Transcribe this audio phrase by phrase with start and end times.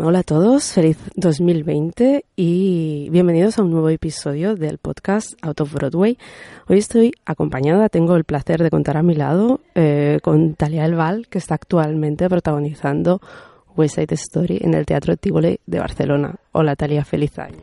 [0.00, 5.72] Hola a todos, feliz 2020 y bienvenidos a un nuevo episodio del podcast Out of
[5.72, 6.18] Broadway.
[6.68, 11.26] Hoy estoy acompañada, tengo el placer de contar a mi lado eh, con Talia Elval,
[11.26, 13.20] que está actualmente protagonizando
[13.76, 16.36] West Side Story en el Teatro Tivoli de Barcelona.
[16.52, 17.58] Hola Talia, feliz año.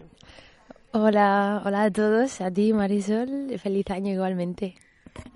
[0.92, 4.76] Hola, hola a todos, a ti Marisol, feliz año igualmente.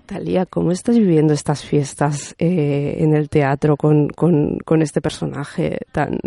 [0.04, 5.78] Talía, ¿cómo estás viviendo estas fiestas eh, en el teatro con, con, con este personaje
[5.92, 6.18] tan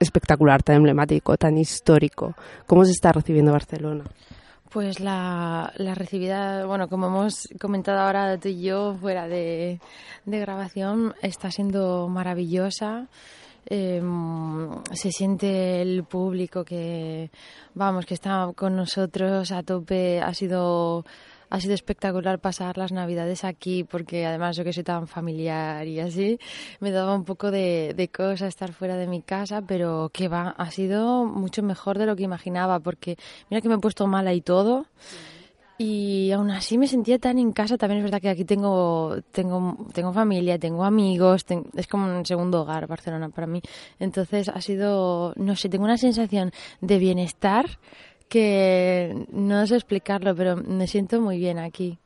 [0.00, 2.34] espectacular, tan emblemático, tan histórico.
[2.66, 4.04] ¿Cómo se está recibiendo Barcelona?
[4.70, 9.80] Pues la, la recibida, bueno, como hemos comentado ahora tú y yo fuera de,
[10.24, 13.08] de grabación, está siendo maravillosa.
[13.66, 17.30] Em, se siente el público que,
[17.74, 20.20] vamos, que está con nosotros a tope.
[20.20, 21.04] Ha sido
[21.50, 26.00] ha sido espectacular pasar las navidades aquí porque además yo que soy tan familiar y
[26.00, 26.38] así
[26.80, 30.54] me daba un poco de, de cosa estar fuera de mi casa pero que va
[30.56, 33.16] ha sido mucho mejor de lo que imaginaba porque
[33.50, 34.86] mira que me he puesto mala y todo
[35.82, 37.78] y aún así me sentía tan en casa.
[37.78, 42.60] También es verdad que aquí tengo tengo tengo familia tengo amigos es como un segundo
[42.60, 43.62] hogar Barcelona para mí.
[43.98, 47.78] Entonces ha sido no sé tengo una sensación de bienestar
[48.30, 51.98] que no sé explicarlo, pero me siento muy bien aquí.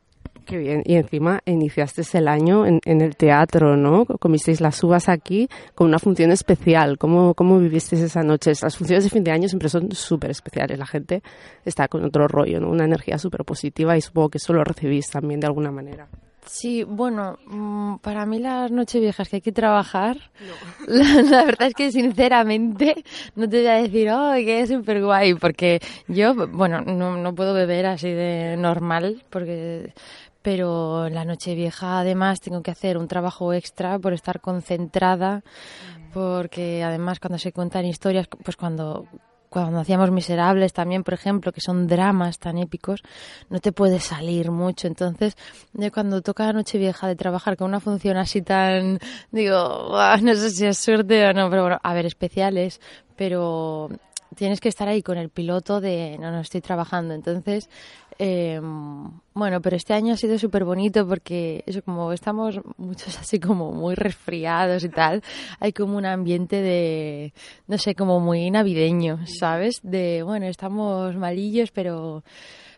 [0.45, 0.83] Qué bien.
[0.85, 4.05] Y encima iniciaste el año en, el teatro, ¿no?
[4.05, 6.97] Comisteis las uvas aquí con una función especial.
[6.97, 8.51] ¿Cómo, cómo vivisteis esa noche?
[8.61, 10.77] Las funciones de fin de año siempre son súper especiales.
[10.77, 11.23] La gente
[11.63, 12.69] está con otro rollo, ¿no?
[12.69, 16.07] Una energía súper positiva y supongo que eso lo recibís también de alguna manera.
[16.45, 20.17] Sí, bueno, mm, para mí las viejas que hay que trabajar,
[20.87, 23.03] la, verdad es que sinceramente
[23.35, 27.35] no te voy a decir, oh, que es súper guay, porque yo, bueno, no, no
[27.35, 29.93] puedo beber así de normal, porque
[30.41, 36.11] pero la noche vieja además tengo que hacer un trabajo extra por estar concentrada, mm.
[36.13, 39.07] porque además cuando se cuentan historias, pues cuando
[39.61, 43.01] cuando hacíamos Miserables también, por ejemplo, que son dramas tan épicos,
[43.49, 44.87] no te puedes salir mucho.
[44.87, 45.37] Entonces,
[45.93, 48.99] cuando toca Nochevieja de trabajar con una función así tan,
[49.31, 52.81] digo, no sé si es suerte o no, pero bueno, a ver, especiales,
[53.15, 53.89] pero
[54.35, 57.13] tienes que estar ahí con el piloto de no, no estoy trabajando.
[57.13, 57.69] Entonces,
[58.17, 58.61] eh,
[59.33, 63.71] bueno, pero este año ha sido súper bonito porque eso, como estamos muchos así como
[63.71, 65.21] muy resfriados y tal,
[65.59, 67.33] hay como un ambiente de,
[67.67, 69.79] no sé, como muy navideño, ¿sabes?
[69.83, 72.23] De, bueno, estamos malillos, pero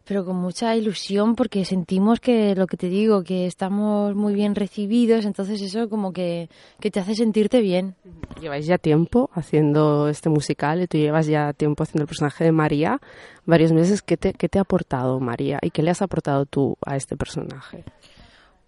[0.08, 4.56] pero con mucha ilusión porque sentimos que lo que te digo, que estamos muy bien
[4.56, 7.96] recibidos, entonces eso como que, que te hace sentirte bien.
[8.40, 12.54] Lleváis ya tiempo haciendo este musical y tú llevas ya tiempo haciendo el personaje de
[12.54, 13.02] María,
[13.46, 14.02] varios meses.
[14.02, 17.18] ¿Qué te, qué te ha aportado María y qué le has aportado tú a este
[17.18, 17.84] personaje?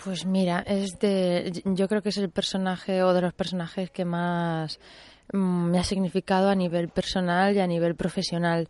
[0.04, 4.04] Pues mira, es de, yo creo que es el personaje o de los personajes que
[4.04, 4.80] más
[5.32, 8.68] mm, me ha significado a nivel personal y a nivel profesional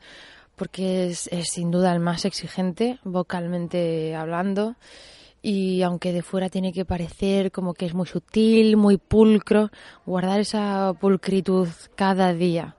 [0.59, 4.75] porque es, sin duda el más exigente vocalmente hablando.
[5.41, 9.71] Y aunque de fuera tiene que parecer como que es muy sutil, muy pulcro,
[10.05, 12.75] guardar esa pulcritud cada día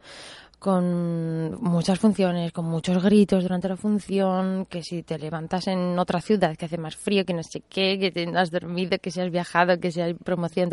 [0.59, 6.21] con muchas funciones, con muchos gritos durante la función, que si te levantas en otra
[6.21, 9.23] ciudad que hace más frío, que no sé qué, que te has dormido, que si
[9.23, 10.69] has viajado, que si hay promoción,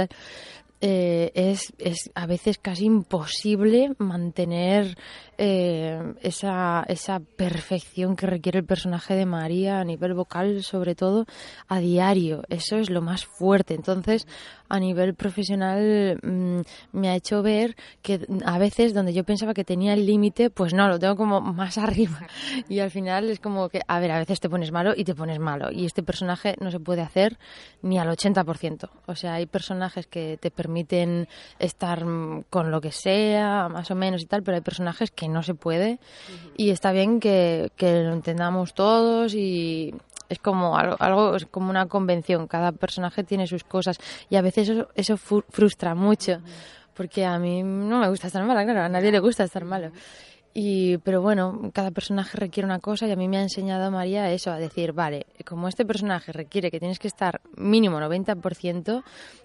[0.82, 4.98] eh, es, es a veces casi imposible mantener
[5.38, 11.26] eh, esa, esa perfección que requiere el personaje de María a nivel vocal, sobre todo
[11.68, 12.44] a diario.
[12.50, 13.76] Eso es lo más fuerte.
[13.76, 14.28] Entonces,
[14.70, 16.62] a nivel profesional, mm,
[16.92, 20.74] me ha hecho ver que a veces donde yo pensaba que tenía el límite, pues
[20.74, 22.28] no, lo tengo como más arriba.
[22.68, 25.16] Y al final es como que, a ver, a veces te pones malo y te
[25.16, 25.72] pones malo.
[25.72, 27.38] Y este personaje no se puede hacer
[27.82, 28.90] ni al 80%.
[29.06, 31.28] O sea, hay personajes que te permiten
[31.60, 32.04] estar
[32.50, 35.54] con lo que sea, más o menos y tal, pero hay personajes que no se
[35.54, 36.00] puede.
[36.56, 39.94] Y está bien que, que lo entendamos todos y
[40.30, 43.98] es como algo, algo, es como una convención, cada personaje tiene sus cosas
[44.30, 46.42] y a veces eso, eso frustra mucho
[46.98, 49.92] porque a mí no me gusta estar mala, claro, a nadie le gusta estar malo.
[50.60, 54.32] Y, pero bueno, cada personaje requiere una cosa y a mí me ha enseñado María
[54.32, 59.04] eso, a decir, vale, como este personaje requiere que tienes que estar mínimo 90%,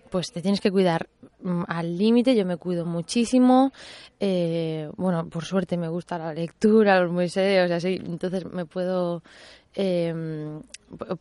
[0.09, 1.11] pues te tienes que cuidar
[1.43, 3.73] mm, al límite, yo me cuido muchísimo,
[4.21, 9.23] eh, bueno, por suerte me gusta la lectura, los museos, así, entonces me puedo...
[9.75, 10.15] Eh,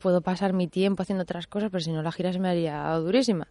[0.02, 2.94] puedo pasar mi tiempo haciendo otras cosas, pero si no la gira se me haría
[2.96, 3.48] durísima.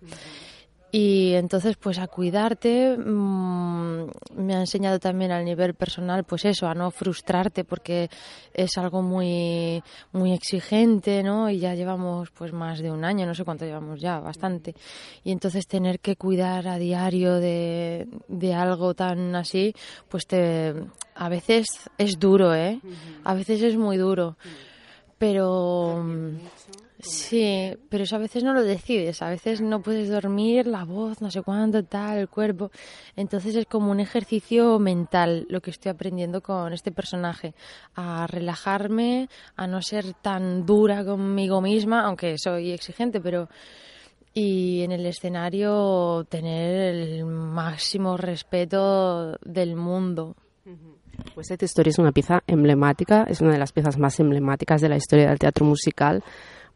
[0.92, 4.06] Y entonces, pues a cuidarte, mm,
[4.36, 8.10] me ha enseñado también al nivel personal, pues eso, a no frustrarte porque
[8.52, 9.82] es algo muy,
[10.12, 11.48] muy exigente, ¿no?
[11.48, 14.74] Y ya llevamos pues más de un año, no sé cuánto llevamos ya, bastante.
[15.22, 19.72] Y entonces tener que cuidar a diario de, de algo tan así,
[20.08, 20.74] pues te,
[21.14, 21.66] a veces
[21.98, 22.80] es duro, ¿eh?
[23.22, 24.36] A veces es muy duro.
[25.18, 26.04] Pero
[27.02, 31.20] Sí, pero eso a veces no lo decides, a veces no puedes dormir, la voz,
[31.22, 32.70] no sé cuánto, tal, el cuerpo.
[33.16, 37.54] Entonces es como un ejercicio mental lo que estoy aprendiendo con este personaje,
[37.94, 43.48] a relajarme, a no ser tan dura conmigo misma, aunque soy exigente, pero
[44.32, 50.36] y en el escenario tener el máximo respeto del mundo.
[51.34, 54.88] Pues esta historia es una pieza emblemática, es una de las piezas más emblemáticas de
[54.88, 56.22] la historia del teatro musical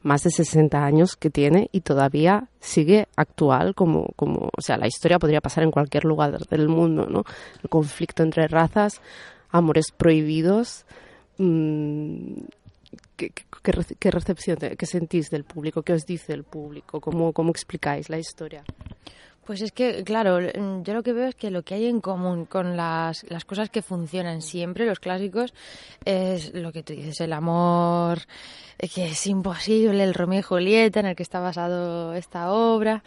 [0.05, 4.87] más de 60 años que tiene y todavía sigue actual como, como, o sea, la
[4.87, 7.25] historia podría pasar en cualquier lugar del mundo, ¿no?
[7.63, 9.01] El conflicto entre razas,
[9.51, 10.85] amores prohibidos.
[11.39, 12.35] Mmm,
[13.17, 13.31] ¿qué,
[13.99, 15.83] qué, recepción, qué sentís del público?
[15.83, 17.01] ¿Qué os dice el público?
[17.01, 18.63] ¿Cómo, cómo explicáis la historia?
[19.45, 22.47] Pues es que, claro, yo lo que veo es que lo que hay en común
[22.47, 25.53] con las, las cosas que funcionan siempre, los clásicos,
[26.05, 28.21] es lo que tú dices, el amor,
[28.79, 33.03] eh, que es imposible, el Romeo y Julieta en el que está basado esta obra,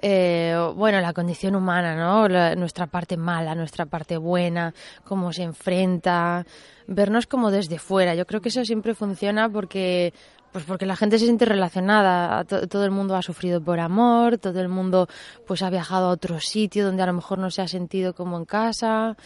[0.00, 2.26] eh, bueno, la condición humana, ¿no?
[2.56, 4.72] nuestra parte mala, nuestra parte buena,
[5.04, 6.46] cómo se enfrenta,
[6.86, 8.14] vernos como desde fuera.
[8.14, 10.14] Yo creo que eso siempre funciona porque
[10.52, 14.60] pues porque la gente se siente relacionada, todo el mundo ha sufrido por amor, todo
[14.60, 15.08] el mundo
[15.46, 18.36] pues ha viajado a otro sitio donde a lo mejor no se ha sentido como
[18.36, 19.16] en casa,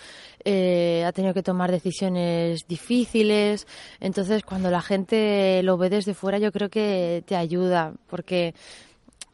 [0.45, 3.67] eh, ha tenido que tomar decisiones difíciles,
[3.99, 8.55] entonces cuando la gente lo ve desde fuera yo creo que te ayuda, porque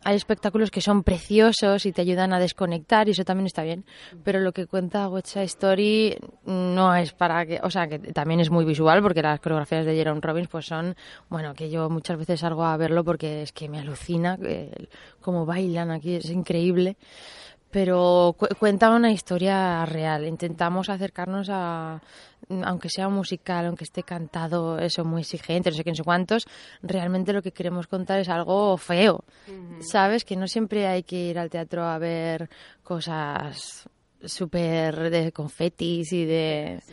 [0.04, 3.84] hay espectáculos que son preciosos y te ayudan a desconectar y eso también está bien.
[4.24, 8.50] Pero lo que cuenta West Story no es para que, o sea, que también es
[8.50, 10.96] muy visual porque las coreografías de Jerome Robbins pues son,
[11.28, 14.38] bueno, que yo muchas veces salgo a verlo porque es que me alucina
[15.20, 16.96] cómo bailan aquí, es increíble
[17.72, 20.26] pero cuenta una historia real.
[20.26, 22.02] Intentamos acercarnos a,
[22.64, 26.46] aunque sea musical, aunque esté cantado, eso muy exigente, no sé qué, no sé cuántos,
[26.82, 29.24] realmente lo que queremos contar es algo feo.
[29.80, 30.24] ¿Sabes?
[30.24, 32.50] Que no siempre hay que ir al teatro a ver
[32.84, 33.88] cosas
[34.22, 36.78] súper de confetis y de...
[36.86, 36.92] Sí,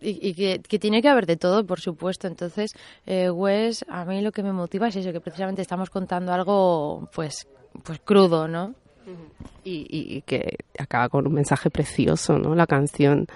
[0.00, 2.26] y, que, tiene que haber de todo, por supuesto.
[2.26, 2.72] Entonces,
[3.06, 7.08] eh, Wes, a mí lo que me motiva es eso, que precisamente estamos contando algo,
[7.14, 7.46] pues,
[7.82, 8.74] pues crudo, ¿no?
[9.64, 12.54] Y, que acaba con un mensaje precioso, ¿no?
[12.54, 13.26] La canción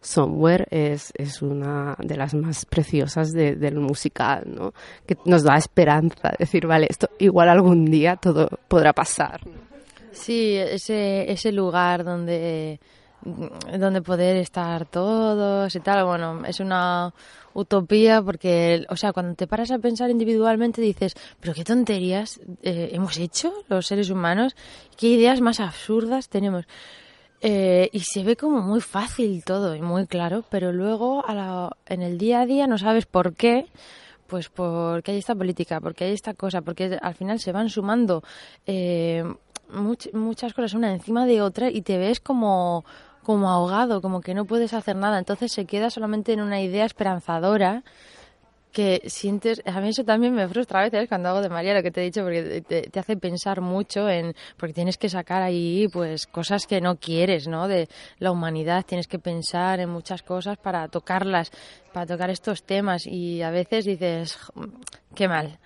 [0.00, 4.72] Somewhere es, es una de las más preciosas del musical, ¿no?
[5.06, 9.40] Que nos da esperanza, decir, vale, esto igual algún día todo podrá pasar.
[10.12, 12.80] Sí, ese, ese lugar donde,
[13.22, 17.12] donde poder estar todos y tal, bueno, es una
[17.52, 22.90] utopía porque, o sea, cuando te paras a pensar individualmente dices, pero qué tonterías eh,
[22.92, 24.56] hemos hecho los seres humanos,
[24.96, 26.66] qué ideas más absurdas tenemos.
[27.42, 32.02] Eh, y se ve como muy fácil todo y muy claro, pero luego a en
[32.02, 33.66] el día a día no sabes por qué,
[34.26, 38.22] pues porque hay esta política, porque hay esta cosa, porque al final se van sumando
[38.66, 39.24] eh,
[39.72, 42.84] muchas cosas una encima de otra y te ves como
[43.22, 45.18] como ahogado, como que no puedes hacer nada.
[45.18, 47.82] Entonces se queda solamente en una idea esperanzadora
[48.72, 51.82] que sientes, a mí eso también me frustra a veces cuando hago de María lo
[51.82, 55.88] que te he dicho, porque te, hace pensar mucho en, porque tienes que sacar ahí
[55.92, 57.66] pues cosas que no quieres, ¿no?
[57.68, 61.50] De la humanidad, tienes que pensar en muchas cosas para tocarlas,
[61.92, 64.38] para tocar estos temas y a veces dices,
[65.14, 65.58] qué mal.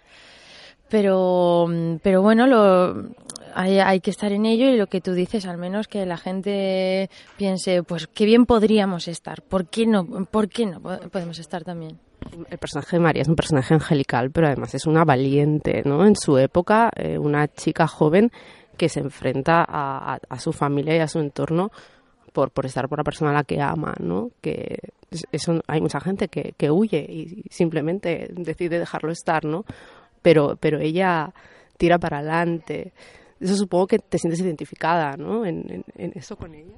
[0.88, 1.66] Pero,
[2.02, 3.10] pero bueno, lo,
[3.54, 7.10] hay, que estar en ello y lo que tú dices, al menos que la gente
[7.36, 11.98] piense, pues qué bien podríamos estar, ¿por qué no, por qué no podemos estar también?
[12.50, 16.06] El personaje de María es un personaje angelical, pero además es una valiente, ¿no?
[16.06, 18.30] En su época, eh, una chica joven
[18.76, 21.70] que se enfrenta a, su familia y a su entorno
[22.32, 24.30] por, por estar por la persona a la que ama, ¿no?
[24.40, 24.78] Que
[25.68, 29.64] hay mucha gente que, que huye y simplemente decide dejarlo estar, ¿no?
[30.22, 31.32] Pero, pero ella
[31.76, 32.92] tira para adelante
[33.40, 35.44] eso supongo que te sientes identificada, ¿no?
[35.44, 36.76] En, eso con ella.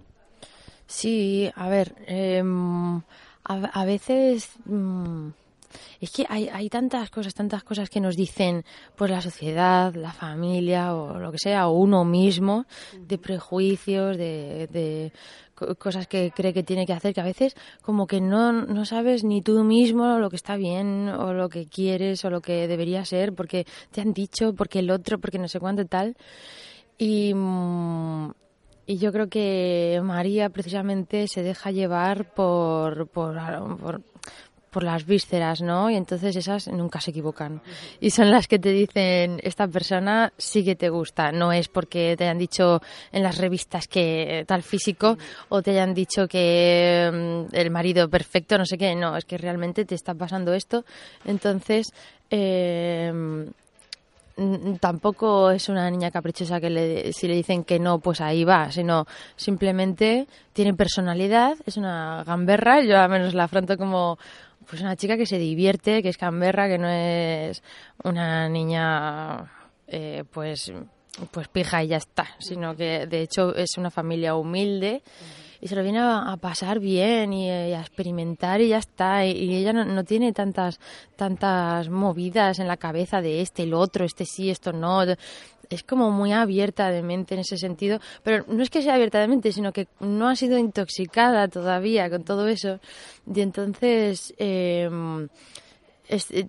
[0.87, 3.01] Sí, a ver, em,
[3.45, 4.51] a, veces...
[4.65, 5.31] Mm,
[6.01, 10.13] es que hay, hay tantas cosas, tantas cosas que nos dicen pues la sociedad, la
[10.13, 12.67] familia o lo que sea, o uno mismo,
[12.99, 15.13] de prejuicios, de, de
[15.79, 19.25] cosas que cree que tiene que hacer, que a veces como que no, no sabes
[19.25, 23.05] ni tú mismo lo que está bien o lo que quieres o lo que debería
[23.05, 26.17] ser porque te han dicho, porque el otro, porque no sé cuánto tal.
[26.99, 28.31] Y, mm,
[28.87, 33.35] y yo creo que María precisamente se deja llevar por, por,
[34.83, 35.91] las vísceras, ¿no?
[35.91, 37.61] Y entonces esas nunca se equivocan.
[38.01, 41.33] Y son las que te dicen, esta persona sí que te gusta.
[41.33, 42.81] No es porque te hayan dicho
[43.13, 45.17] en las revistas que tal físico
[45.49, 48.95] o te hayan dicho que mm, el marido perfecto, no sé qué.
[48.95, 50.85] No, es que realmente te está pasando esto.
[51.25, 51.93] Entonces,
[52.31, 53.13] eh,
[54.81, 58.71] tampoco es una niña caprichosa que le, si le dicen que no, pues ahí va,
[58.71, 64.19] sino simplemente tiene personalidad, es una gamberra, yo al menos la afronto como
[64.69, 67.63] pues una chica que se divierte, que es gamberra, que no es
[68.05, 69.53] una niña
[69.87, 70.73] eh, pues
[71.31, 75.03] pues pija y ya está, sino que de hecho es una familia humilde
[75.61, 79.25] y se lo viene a, pasar bien y, a experimentar y ya está.
[79.25, 80.79] Y, ella no, tiene tantas,
[81.17, 85.03] tantas movidas en la cabeza de este, el otro, este sí, esto no.
[85.71, 89.21] Es como muy abierta de mente en ese sentido, pero no es que sea abierta
[89.21, 92.81] de mente, sino que no ha sido intoxicada todavía con todo eso.
[93.33, 94.89] Y entonces, eh,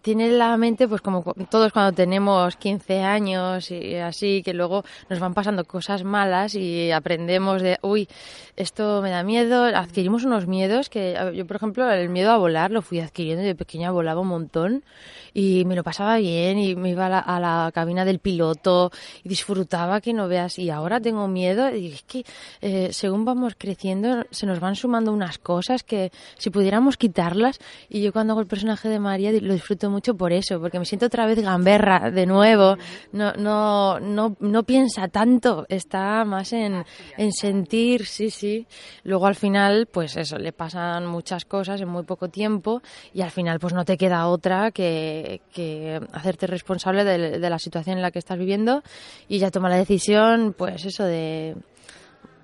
[0.01, 5.19] tiene la mente pues como todos cuando tenemos 15 años y así que luego nos
[5.19, 8.07] van pasando cosas malas y aprendemos de uy
[8.55, 12.71] esto me da miedo adquirimos unos miedos que yo por ejemplo el miedo a volar
[12.71, 14.83] lo fui adquiriendo de pequeña volaba un montón
[15.37, 18.91] y me lo pasaba bien y me iba a la, cabina del piloto
[19.23, 20.57] y disfrutaba que no veas.
[20.57, 22.25] Y ahora tengo miedo y es que
[22.59, 27.59] eh, según vamos creciendo se nos van sumando unas cosas que si pudiéramos quitarlas.
[27.87, 30.85] Y yo cuando hago el personaje de María lo disfruto mucho por eso, porque me
[30.85, 32.77] siento otra vez gamberra de nuevo,
[33.11, 36.85] no, no, no, no piensa tanto, está más en,
[37.17, 38.67] en sentir, sí, sí.
[39.03, 42.81] Luego al final, pues eso, le pasan muchas cosas en muy poco tiempo
[43.13, 47.59] y al final pues no te queda otra que, que hacerte responsable de, de la
[47.59, 48.83] situación en la que estás viviendo
[49.27, 51.55] y ya toma la decisión, pues eso de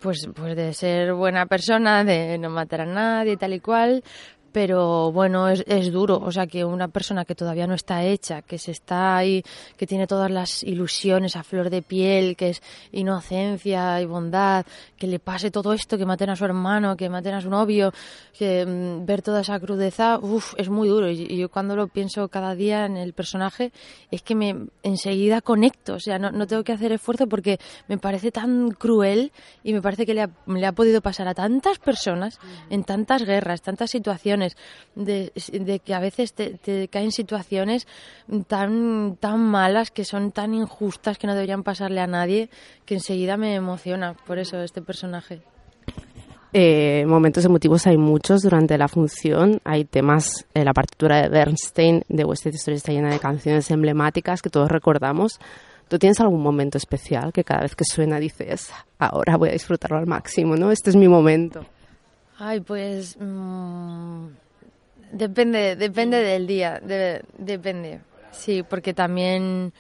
[0.04, 4.04] pues, pues de ser buena persona, de no matar a nadie, tal y cual,
[4.54, 6.22] pero bueno, es, es, duro.
[6.24, 9.44] O sea, que una persona que todavía no está hecha, que se está ahí,
[9.76, 15.08] que tiene todas las ilusiones a flor de piel, que es inocencia y bondad, que
[15.08, 17.92] le pase todo esto, que maten a su hermano, que maten a su novio,
[18.38, 21.10] que mm, ver toda esa crudeza, uff, es muy duro.
[21.10, 23.72] Y, yo cuando lo pienso cada día en el personaje,
[24.12, 25.96] es que me enseguida conecto.
[25.96, 29.32] O sea, no, no tengo que hacer esfuerzo porque me parece tan cruel
[29.64, 33.24] y me parece que le ha, le ha podido pasar a tantas personas en tantas
[33.24, 34.43] guerras, tantas situaciones
[34.96, 35.32] de,
[35.84, 37.88] que a veces te, caen situaciones
[38.48, 42.50] tan, tan malas, que son tan injustas, que no deberían pasarle a nadie,
[42.86, 45.42] que enseguida me emociona por eso este personaje.
[46.56, 49.60] Eh, momentos emotivos hay muchos durante la función.
[49.64, 53.72] Hay temas, en la partitura de Bernstein de West Side Story está llena de canciones
[53.72, 55.40] emblemáticas que todos recordamos.
[55.88, 58.70] ¿Tú tienes algún momento especial que cada vez que suena dices,
[59.00, 60.72] ahora voy a disfrutarlo al máximo, ¿no?
[60.72, 61.66] Este es mi momento.
[62.46, 64.28] Ay, pues mm,
[65.14, 66.82] depende, depende del día,
[67.38, 68.02] depende.
[68.32, 69.72] Sí, porque también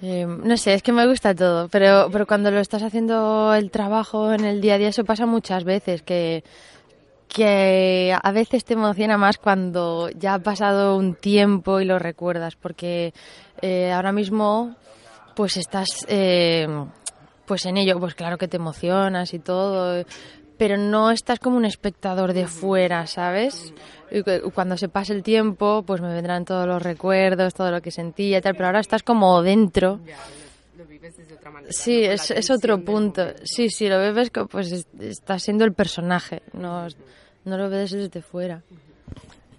[0.00, 3.70] eh, no sé, es que me gusta todo, pero pero cuando lo estás haciendo el
[3.70, 6.42] trabajo en el día a día eso pasa muchas veces que
[7.28, 12.56] que a veces te emociona más cuando ya ha pasado un tiempo y lo recuerdas,
[12.56, 13.12] porque
[13.60, 14.74] eh, ahora mismo
[15.36, 16.66] pues estás eh,
[17.44, 20.02] pues en ello, pues claro que te emocionas y todo,
[20.62, 23.74] pero no estás como un espectador de fuera, ¿sabes?
[24.54, 28.38] Cuando se pase el tiempo, pues me vendrán todos los recuerdos, todo lo que sentía
[28.38, 29.98] y tal, pero ahora estás como dentro.
[31.68, 33.24] Sí, es, es otro punto.
[33.42, 36.86] Sí, sí, lo ves, pues estás siendo el personaje, no,
[37.44, 38.62] no lo ves desde fuera.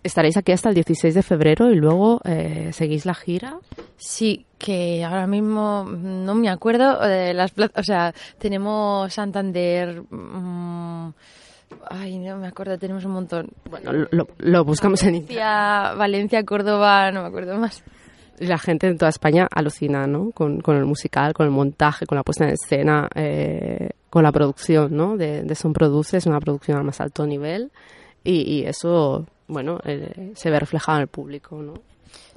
[0.04, 3.60] Estaréis aquí hasta el 16 de febrero y luego eh, seguís la gira.
[3.96, 7.78] Sí, que ahora mismo no me acuerdo de las plazas.
[7.78, 10.04] O sea, tenemos Santander.
[11.90, 13.50] Ay, no me acuerdo, tenemos un montón.
[13.70, 14.08] Bueno,
[14.38, 17.84] lo, buscamos en Valencia, Valencia, Córdoba, no me acuerdo más.
[18.40, 20.32] La gente en toda España alucina, ¿no?
[20.32, 24.96] Con, el musical, con el montaje, con la puesta en escena, eh, con la producción,
[24.96, 25.18] ¿no?
[25.18, 27.72] De, de Son Produce, es una producción al más alto nivel
[28.24, 31.74] y, y eso bueno, eh, se ve reflejado en el público, ¿no?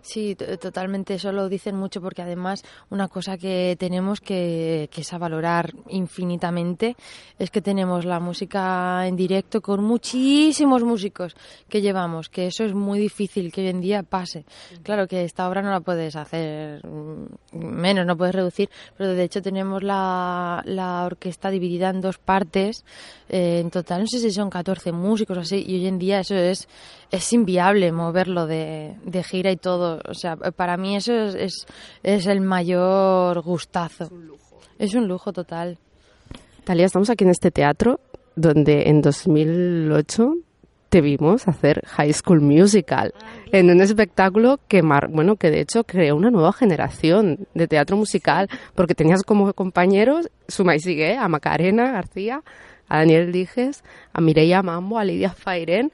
[0.06, 1.14] Sí, totalmente.
[1.14, 5.74] Eso lo dicen mucho porque además una cosa que tenemos que, que es a valorar
[5.88, 6.94] infinitamente
[7.40, 11.34] es que tenemos la música en directo con muchísimos músicos
[11.68, 14.44] que llevamos, que eso es muy difícil que hoy en día pase.
[14.84, 19.24] Claro que esta obra no la puedes hacer mm, menos, no puedes reducir, pero de
[19.24, 22.84] hecho tenemos la, la orquesta dividida en dos partes.
[23.28, 26.20] Eh, en total, no sé si son 14 músicos o así, y hoy en día
[26.20, 26.68] eso es,
[27.10, 31.66] es inviable moverlo de, de gira y todo o sea, para mí eso es,
[32.02, 34.04] es, el mayor gustazo.
[34.04, 34.60] Es un lujo.
[34.78, 35.78] Es un lujo total.
[36.64, 38.00] Talia, estamos aquí en este teatro
[38.34, 40.34] donde en 2008
[40.88, 43.12] te vimos hacer High School Musical
[43.50, 48.48] en un espectáculo que bueno que de hecho creó una nueva generación de teatro musical
[48.74, 52.42] porque tenías como compañeros Suma y Sigue a Macarena García
[52.88, 55.92] a Daniel Dijes, a Mireia Mambo, a Lidia Fairen,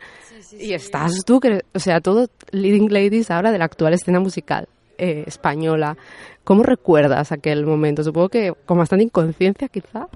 [0.58, 4.68] y estás tú, que, o sea, todo leading ladies ahora de la actual escena musical
[4.98, 5.96] eh, española.
[6.44, 8.04] ¿Cómo recuerdas aquel momento?
[8.04, 10.08] Supongo que con bastante inconsciencia, quizá.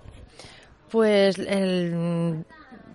[0.91, 2.45] Pues el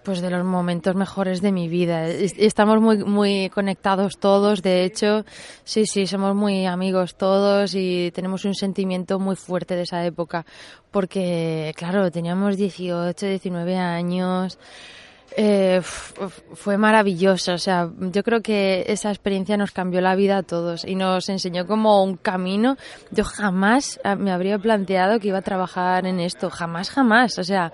[0.03, 2.07] pues de los momentos mejores de mi vida.
[2.07, 5.25] Estamos muy muy conectados todos, de hecho,
[5.63, 10.45] sí, sí, somos muy amigos todos y tenemos un sentimiento muy fuerte de esa época,
[10.91, 14.57] porque claro, teníamos 18, 19 años.
[15.37, 20.43] Eh, fue maravilloso, o sea, yo creo que esa experiencia nos cambió la vida a
[20.43, 22.75] todos y nos enseñó como un camino.
[23.11, 27.71] Yo jamás me habría planteado que iba a trabajar en esto, jamás, jamás, o sea,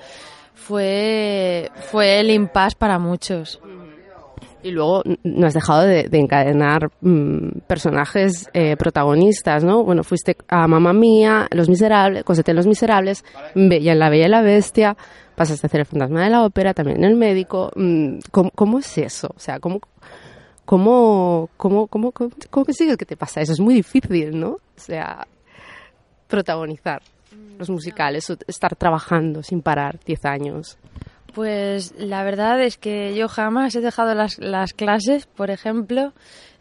[0.58, 3.62] fue, fue el impasse para muchos.
[4.64, 9.84] Y luego no has dejado de, encadenar mm, personajes eh, protagonistas, ¿no?
[9.84, 13.24] Bueno, fuiste a Mamá Mía, Los Miserables, Cosete Los Miserables,
[13.56, 14.98] Bella en La Bella y la Bestia,
[15.36, 17.72] pasaste a hacer El Fantasma de la Ópera, también El Médico.
[17.76, 19.30] Mm, ¿Cómo, es eso?
[19.34, 19.80] O sea, ¿cómo,
[20.66, 23.54] cómo, cómo, cómo, cómo, cómo consigues que te pasa eso?
[23.54, 24.50] Es muy difícil, ¿no?
[24.50, 25.26] O sea,
[26.28, 27.02] protagonizar
[27.58, 30.78] los musicales, estar trabajando sin parar 10 años?
[31.34, 36.14] Pues la verdad es que yo jamás he dejado las, las clases, por ejemplo,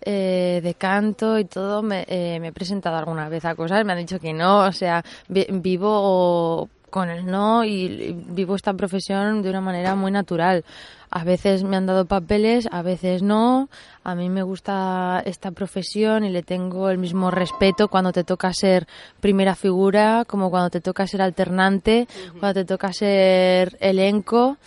[0.02, 1.82] eh, de canto y todo.
[1.90, 5.02] Eh, me, he presentado alguna vez a cosas, me han dicho que no, o sea,
[5.28, 10.64] vivo con el no y vivo esta profesión de una manera muy natural.
[11.10, 13.68] A veces me han dado papeles, a veces no.
[14.04, 18.52] A mí me gusta esta profesión y le tengo el mismo respeto cuando te toca
[18.52, 18.86] ser
[19.20, 24.58] primera figura, como cuando te toca ser alternante, cuando te toca ser elenco.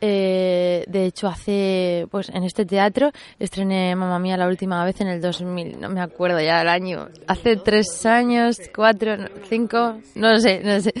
[0.00, 5.08] Eh, de hecho, hace, pues en este teatro estrené Mamá Mía la última vez en
[5.08, 9.16] el 2000, no me acuerdo ya el año, hace tres años, cuatro,
[9.48, 10.94] cinco, no sé, no sé.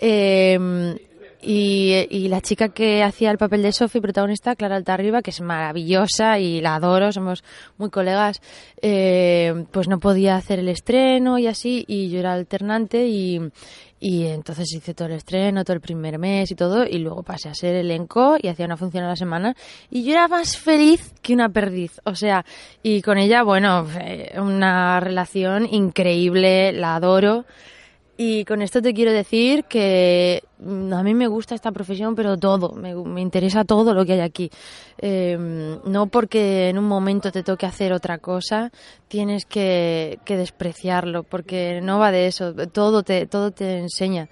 [0.00, 0.98] Eh,
[1.42, 6.38] y, la chica que hacía el papel de Sophie, protagonista, Clara Altarriba, que es maravillosa
[6.38, 7.42] y la adoro, somos
[7.78, 8.40] muy colegas,
[8.80, 13.40] eh, pues no podía hacer el estreno y así, y yo era alternante y,
[14.02, 17.48] y entonces hice todo el estreno, todo el primer mes y todo, y luego pasé
[17.48, 19.54] a ser elenco y hacía una función a la semana.
[19.90, 22.00] Y yo era más feliz que una perdiz.
[22.04, 22.44] O sea,
[22.82, 23.86] y con ella, bueno,
[24.36, 27.44] una relación increíble, la adoro.
[28.24, 32.36] Y con esto te quiero decir que mm, a mí me gusta esta profesión, pero
[32.36, 34.48] todo, me, interesa todo lo que hay aquí.
[34.98, 38.70] Em, no porque en un momento te toque hacer otra cosa,
[39.08, 44.28] tienes que, despreciarlo, porque no va de eso, todo te, todo te enseña.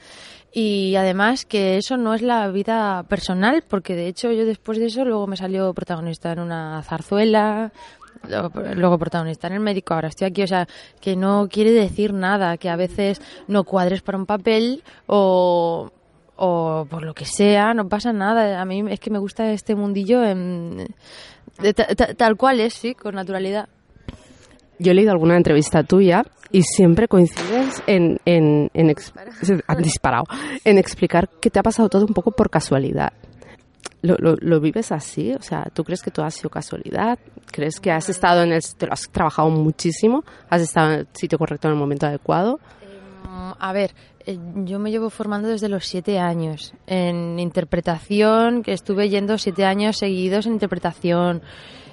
[0.53, 4.87] Y además que eso no es la vida personal, porque de hecho yo después de
[4.87, 7.73] eso luego me salió protagonista en una zarzuela,
[8.75, 10.67] luego protagonista en el médico, ahora estoy aquí, o sea,
[11.01, 15.91] que no quiere decir nada, que a veces no cuadres para un papel o,
[16.37, 18.61] o por lo que sea, no pasa nada.
[18.61, 20.87] A mí es que me gusta este mundillo en,
[22.17, 23.69] tal cual es, sí, con naturalidad.
[24.79, 28.87] Yo he leído alguna entrevista tuya y siempre coincides en, en, en,
[29.79, 30.25] disparado,
[30.65, 33.13] en explicar que te ha pasado todo un poco por casualidad.
[34.03, 35.35] ¿Lo, lo, vives así?
[35.35, 37.19] O sea, ¿tú crees que todo ha sido casualidad?
[37.53, 38.63] ¿Crees que has estado en el...
[38.77, 40.25] te lo has trabajado muchísimo?
[40.49, 42.61] ¿Has estado en el sitio correcto en el momento adecuado?
[42.81, 48.73] Em, a ver, eh, yo me llevo formando desde los siete años en interpretación, que
[48.73, 51.43] estuve yendo siete años seguidos en interpretación.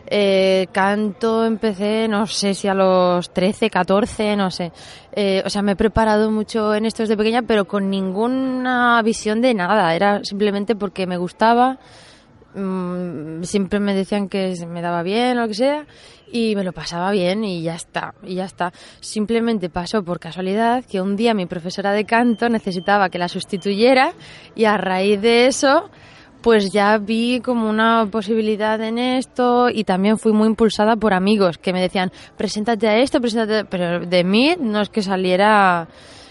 [0.10, 4.72] Eh, canto empecé, no sé si a los 13, 14, no sé.
[5.12, 9.42] Eh, o sea, me he preparado mucho en esto desde pequeña, pero con ninguna visión
[9.42, 9.94] de nada.
[9.94, 11.78] Era simplemente porque me gustaba.
[12.56, 15.86] Mm, siempre me decían que me daba bien o lo que sea
[16.32, 18.74] y me lo pasaba bien y ya está, y ya está.
[19.00, 24.14] Simplemente pasó por casualidad que un día mi profesora de canto necesitaba que la sustituyera
[24.56, 25.90] y a raíz de eso
[26.48, 31.58] pues ya vi como una posibilidad en esto y también fui muy impulsada por amigos
[31.58, 35.90] que me decían, preséntate a esto, preséntate, pero de mí no es que saliera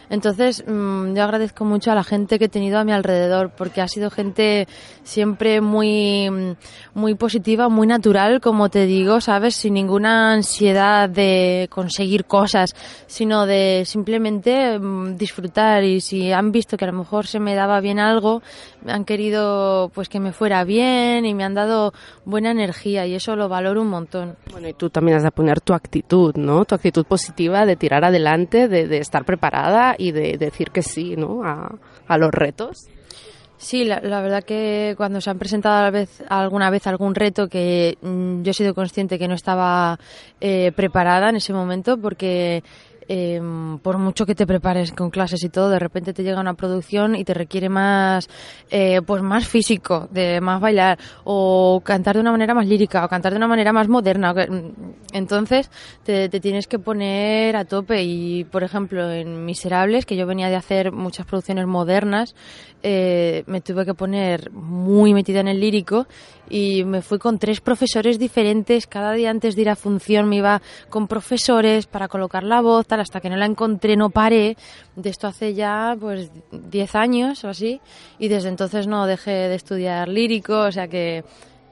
[0.09, 3.81] entonces, mm, yo agradezco mucho a la gente que he tenido a mi alrededor, porque
[3.81, 4.69] ha sido gente
[5.03, 6.53] siempre muy, mm,
[6.95, 9.57] muy positiva, muy natural, como te digo, ¿sabes?
[9.57, 12.75] Sin ninguna ansiedad de conseguir cosas,
[13.07, 15.83] sino de simplemente mm, disfrutar.
[15.83, 18.43] Y si han visto que a lo mejor se me daba bien algo,
[18.87, 21.93] han querido pues que me fuera bien y me han dado
[22.25, 24.37] buena energía y eso lo valoro un montón.
[24.53, 26.65] Bueno, y tú también has de poner tu actitud, ¿no?
[26.65, 31.17] Tu actitud positiva de tirar adelante, de, de estar preparada y de decir que sí
[31.17, 31.43] ¿no?
[31.45, 32.89] a, los retos.
[33.59, 38.51] Sí, la, verdad que cuando se han presentado alguna vez algún reto que mm, yo
[38.51, 39.99] he sido consciente que no estaba
[40.41, 42.63] eh, preparada en ese momento porque
[43.09, 43.41] eh,
[43.83, 47.15] por mucho que te prepares con clases y todo, de repente te llega una producción
[47.15, 48.29] y te requiere más,
[48.71, 53.09] eh, pues más físico, de más bailar, o cantar de una manera más lírica, o
[53.09, 54.35] cantar de una manera más moderna.
[55.13, 55.71] Entonces
[56.05, 60.49] te, te tienes que poner a tope y, por ejemplo, en Miserables, que yo venía
[60.49, 62.35] de hacer muchas producciones modernas,
[62.83, 66.07] eh, me tuve que poner muy metida en el lírico
[66.49, 68.87] y me fui con tres profesores diferentes.
[68.87, 72.87] Cada día antes de ir a función me iba con profesores para colocar la voz,
[72.97, 74.57] tal, hasta que no la encontré, no paré.
[74.95, 77.81] De esto hace ya pues 10 años o así
[78.19, 81.25] y desde entonces no dejé de estudiar lírico, o sea que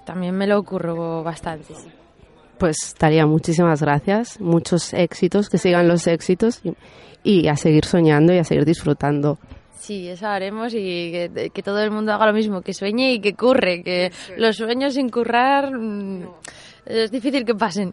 [0.04, 1.74] también me lo ocurro bastante.
[2.58, 6.60] Pues Talia, muchísimas gracias, muchos éxitos, que sigan los éxitos
[7.24, 9.38] y a seguir soñando y a seguir disfrutando.
[9.76, 11.12] Sí, eso haremos y
[11.52, 14.94] que, todo el mundo haga lo mismo, que sueñe y que curre, que los sueños
[14.94, 16.22] sin currar mm,
[16.86, 17.92] es difícil que pasen.